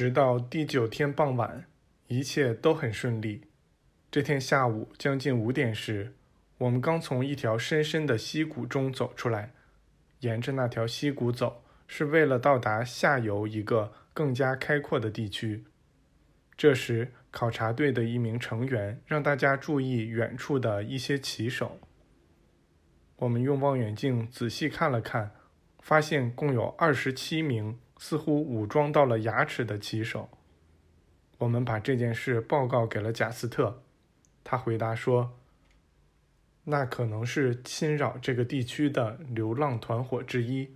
[0.00, 1.66] 直到第九天傍晚，
[2.06, 3.42] 一切都很顺利。
[4.10, 6.14] 这天下午将近五点时，
[6.56, 9.52] 我们刚从一条深深的溪谷中走出来，
[10.20, 15.64] 沿着那条溪谷走，是为了到达下游一个更加开阔的地区。
[16.56, 21.78] 这时，考察队的一名成员让大家注意远处的一些骑手。
[23.16, 25.32] 我们用望远镜仔细看了看，
[25.80, 30.30] 发现共有二十七名似乎武装到了牙齿的骑手。
[31.36, 33.82] 我们把这件事报告给了贾斯特，
[34.42, 35.38] 他回答说
[36.64, 40.74] ：“那可能是侵扰这个地区的流浪团伙之一。”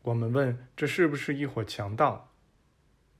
[0.00, 2.32] 我们问：“这是不是一伙强盗？”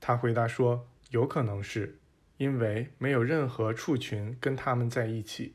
[0.01, 1.99] 他回答说：“有可能是，
[2.37, 5.53] 因为没有任何畜群跟他们在一起。”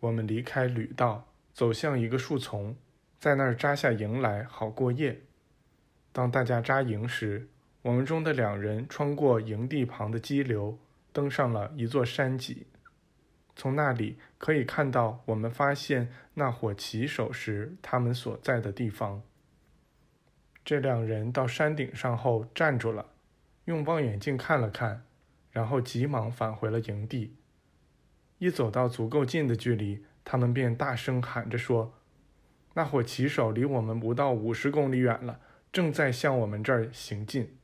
[0.00, 1.26] 我们离开旅道。
[1.54, 2.76] 走向一个树丛，
[3.20, 5.22] 在那儿扎下营来，好过夜。
[6.14, 7.48] 当大家扎营时，
[7.82, 10.78] 我们中的两人穿过营地旁的激流，
[11.12, 12.68] 登上了一座山脊。
[13.56, 19.22] 从那里可以看到我们发现那伙骑手时他们所在的地方。
[20.64, 23.06] 这两人到山顶上后站住了，
[23.64, 25.02] 用望远镜看了看，
[25.50, 27.34] 然后急忙返回了营地。
[28.38, 30.04] 一走到足够近的距离。
[30.26, 31.92] 他们便大声喊着说
[32.72, 35.38] ：“那伙骑手离我们不到五十公里远了，
[35.74, 37.58] 正在向我们这儿行进。”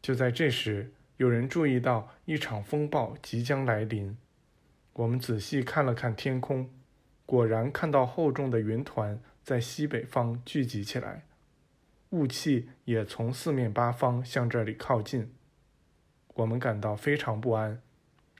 [0.00, 4.16] 就在这时，有人注意到一场风暴即将来临。
[4.94, 6.70] 我们仔细看了看天空，
[7.26, 11.24] 果然看到厚重的云团在西北方聚集起来，
[12.10, 15.30] 雾气也从四面八方向这里靠近。
[16.34, 17.80] 我们感到非常不安，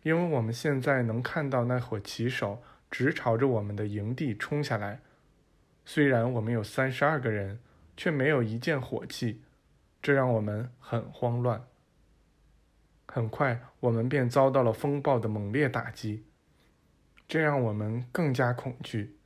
[0.03, 2.63] 因为我们现在能看到那伙骑手。
[2.93, 5.01] 直朝着我们的营地冲下来。
[5.83, 7.59] 虽然我们有三十二个人，
[7.97, 9.43] 却没有一件火器，
[10.01, 11.65] 这让我们很慌乱。
[13.07, 16.25] 很快，我们便遭到了风暴的猛烈打击，
[17.29, 19.17] 这让我们更加恐惧，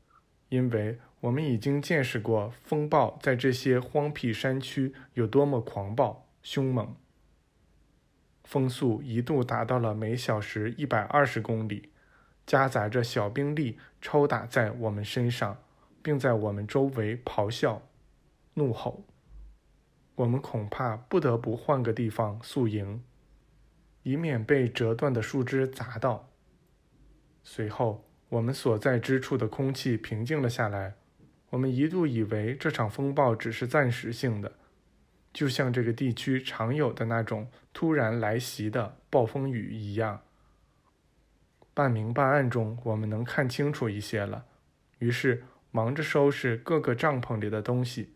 [0.48, 6.96] 因为我们已经见识过风暴在这些荒僻山区有多么狂暴凶猛。
[8.44, 11.92] 风速一度达到了每小时一百二十公里。
[12.46, 15.60] 夹杂着小兵力抽打在我们身上，
[16.00, 17.82] 并在我们周围咆哮、
[18.58, 19.04] 怒吼。
[20.14, 23.02] 我们恐怕不得不换个地方宿营，
[24.02, 26.30] 以免被折断的树枝砸到。
[27.44, 30.94] 随后，我们所在之处的空气平静了下来。
[31.50, 34.54] 我们一度以为这场风暴只是暂时性的，
[35.32, 40.22] 就像这个地区常有的那种突然来袭的暴风雨一样。
[41.74, 44.46] 半明半暗中，我们能看清楚一些了。
[44.98, 48.15] 于是忙着收拾各个帐篷里的东西，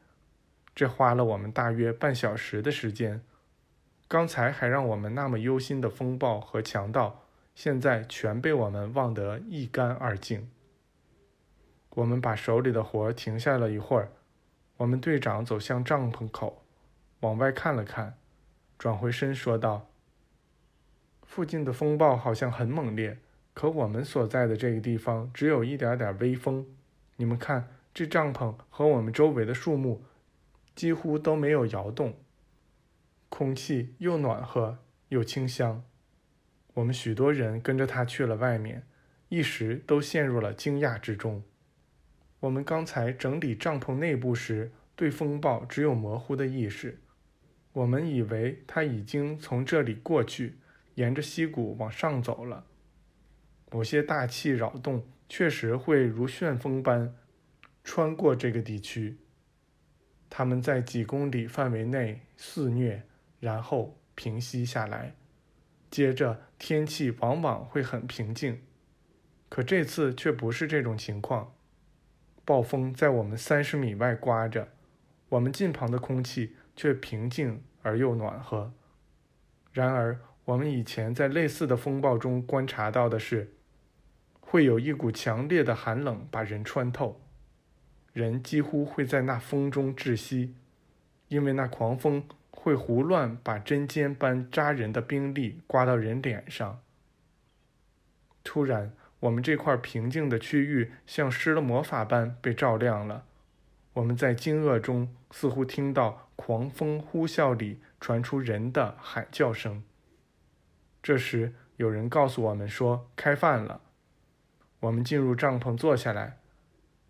[0.75, 3.21] 这花了我们大约半小时的时间。
[4.09, 10.51] 刚才还让我们那么忧心的风暴和强盗，现在全被我们忘得一干二净。
[11.91, 14.11] 我们把手里的活停下了一会儿。
[14.79, 16.63] 我们队长走向帐篷口，
[17.21, 18.17] 往外看了看，
[18.79, 19.89] 转回身说道
[21.23, 23.19] ：“附近的风暴好像很猛烈。”
[23.53, 26.67] 可我们所在的这个地方只有一点点微风，
[27.17, 30.03] 你们看，这帐篷和我们周围的树木
[30.81, 32.15] 几乎都没有摇动，
[33.29, 34.79] 空气又暖和
[35.11, 35.85] 又清香。
[36.73, 38.87] 我们许多人跟着他去了外面，
[39.29, 41.43] 一时都陷入了惊讶之中。
[42.39, 46.99] 我们刚才整理帐篷内部时，对风暴只有模糊的意识，
[47.75, 50.61] 我们以为他已经从这里过去，
[50.95, 52.65] 沿着溪谷往上走了。
[53.71, 57.15] 某些大气扰动确实会如旋风般
[57.85, 59.19] 穿过这个地区，
[60.41, 63.03] 他们在几公里范围内肆虐，
[63.41, 65.13] 然后平息下来。
[65.91, 68.59] 接着天气往往会很平静，
[69.51, 71.53] 可这次却不是这种情况。
[72.43, 74.69] 暴风在我们三十米外刮着，
[75.29, 78.73] 我们近旁的空气却平静而又暖和。
[79.75, 83.53] 然而，我们以前在类似的风暴中观察到的是。
[84.41, 87.21] 会有一股强烈的寒冷把人穿透，
[88.13, 90.55] 人几乎会在那风中窒息，
[91.29, 96.81] 因为那狂风会胡乱把针尖般扎人的冰粒刮到人脸上。
[98.43, 103.25] 突然，我们这块平静的区域像施了魔法般被照亮了。
[103.93, 109.83] 我们在惊愕中似乎听到狂风呼啸里传出人的喊叫声。
[111.03, 113.81] 这时，有人告诉我们说：“开饭了。”
[114.81, 116.39] 我们进入帐篷坐下来。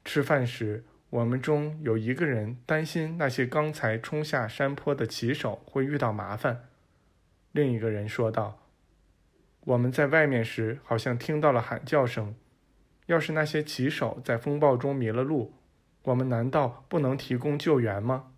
[0.04, 6.68] 吃饭时，我们中有一个人担心那些刚才冲下山坡的骑手会遇到麻烦。
[7.50, 8.68] 另一个人说道
[9.66, 12.36] ：“我们在外面时好像听到了喊叫声。
[13.06, 15.52] 要是那些骑手在风暴中迷了路，
[16.02, 18.32] 我们难道不能提供救援吗？”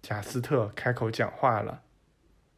[0.00, 1.82] 贾斯特开口讲话了。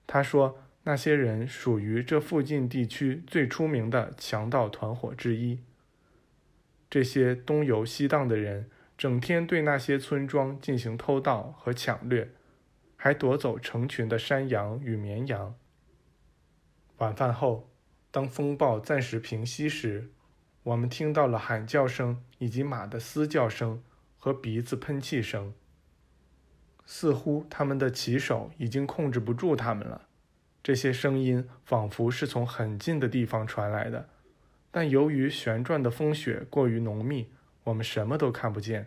[0.06, 5.61] 他说：“那些人属于这附近地区最出名的强盗团伙之一。
[6.91, 12.33] 这些东游西荡的人整天对那些村庄进行偷盗和抢掠，
[12.97, 15.55] 还夺走成群的山羊与绵羊。”
[16.99, 17.71] 晚饭后，
[18.11, 20.11] 当风暴暂时平息时，
[20.65, 23.83] 我们听到了喊叫声，以及马的嘶叫声
[24.19, 25.55] 和鼻子喷气声。
[26.85, 30.09] 似乎他们的骑手已经控制不住他们了。
[30.63, 34.09] 这些声音仿佛是从很近的地方传来的，
[34.70, 37.28] 但由于旋转的风雪过于浓密，
[37.64, 38.87] 我们什么都看不见，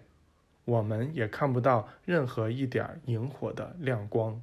[0.66, 4.42] 我们也看不到任何一点萤火的亮光。